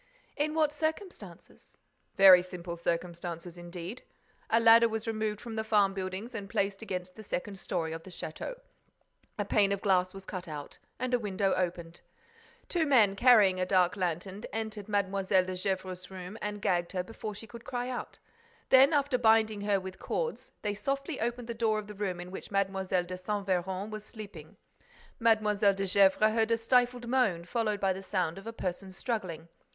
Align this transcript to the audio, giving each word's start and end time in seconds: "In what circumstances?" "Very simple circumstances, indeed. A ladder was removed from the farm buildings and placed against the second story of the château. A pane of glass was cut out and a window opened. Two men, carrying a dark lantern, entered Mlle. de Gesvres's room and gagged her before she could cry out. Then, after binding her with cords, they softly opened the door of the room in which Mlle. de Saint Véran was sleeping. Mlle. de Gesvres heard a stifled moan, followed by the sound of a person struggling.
"In 0.35 0.55
what 0.55 0.73
circumstances?" 0.73 1.77
"Very 2.15 2.41
simple 2.41 2.75
circumstances, 2.75 3.55
indeed. 3.55 4.01
A 4.49 4.59
ladder 4.59 4.89
was 4.89 5.05
removed 5.05 5.39
from 5.39 5.53
the 5.55 5.63
farm 5.63 5.93
buildings 5.93 6.33
and 6.33 6.49
placed 6.49 6.81
against 6.81 7.15
the 7.15 7.21
second 7.21 7.59
story 7.59 7.91
of 7.93 8.01
the 8.01 8.09
château. 8.09 8.59
A 9.37 9.45
pane 9.45 9.71
of 9.71 9.79
glass 9.83 10.11
was 10.11 10.25
cut 10.25 10.47
out 10.47 10.79
and 10.97 11.13
a 11.13 11.19
window 11.19 11.53
opened. 11.53 12.01
Two 12.67 12.87
men, 12.87 13.15
carrying 13.15 13.59
a 13.59 13.65
dark 13.67 13.95
lantern, 13.95 14.41
entered 14.51 14.89
Mlle. 14.89 15.21
de 15.23 15.55
Gesvres's 15.55 16.09
room 16.09 16.35
and 16.41 16.63
gagged 16.63 16.93
her 16.93 17.03
before 17.03 17.35
she 17.35 17.45
could 17.45 17.63
cry 17.63 17.87
out. 17.87 18.17
Then, 18.69 18.93
after 18.93 19.19
binding 19.19 19.61
her 19.61 19.79
with 19.79 19.99
cords, 19.99 20.51
they 20.63 20.73
softly 20.73 21.21
opened 21.21 21.47
the 21.47 21.53
door 21.53 21.77
of 21.77 21.85
the 21.85 21.93
room 21.93 22.19
in 22.19 22.31
which 22.31 22.49
Mlle. 22.49 22.85
de 22.85 23.17
Saint 23.17 23.45
Véran 23.45 23.91
was 23.91 24.03
sleeping. 24.03 24.57
Mlle. 25.19 25.57
de 25.75 25.85
Gesvres 25.85 26.31
heard 26.33 26.49
a 26.49 26.57
stifled 26.57 27.07
moan, 27.07 27.45
followed 27.45 27.79
by 27.79 27.93
the 27.93 28.01
sound 28.01 28.39
of 28.39 28.47
a 28.47 28.51
person 28.51 28.91
struggling. 28.91 29.47